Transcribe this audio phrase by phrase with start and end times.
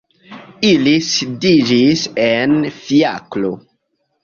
[0.69, 3.55] Ili sidiĝis en fiakro.